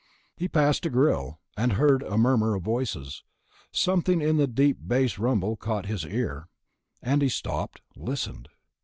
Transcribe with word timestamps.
He 0.35 0.47
passed 0.47 0.83
a 0.87 0.89
grill, 0.89 1.39
and 1.55 1.73
heard 1.73 2.01
a 2.01 2.17
murmur 2.17 2.55
of 2.55 2.63
voices; 2.63 3.23
something 3.71 4.19
in 4.19 4.37
the 4.37 4.47
deep 4.47 4.79
bass 4.81 5.19
rumble 5.19 5.55
caught 5.55 5.85
his 5.85 6.07
ear, 6.07 6.47
and 7.03 7.21
he 7.21 7.29
stopped, 7.29 7.81
listened. 7.95 8.49